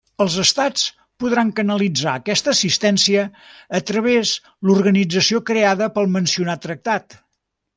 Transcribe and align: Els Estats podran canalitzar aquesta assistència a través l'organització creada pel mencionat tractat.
Els 0.23 0.35
Estats 0.43 0.85
podran 1.23 1.51
canalitzar 1.59 2.13
aquesta 2.21 2.51
assistència 2.57 3.27
a 3.81 3.83
través 3.91 4.33
l'organització 4.71 5.43
creada 5.51 5.91
pel 5.99 6.11
mencionat 6.19 6.65
tractat. 6.69 7.19